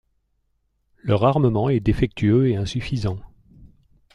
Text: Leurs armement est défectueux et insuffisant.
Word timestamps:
Leurs 1.03 1.23
armement 1.23 1.69
est 1.69 1.79
défectueux 1.79 2.47
et 2.49 2.55
insuffisant. 2.55 3.19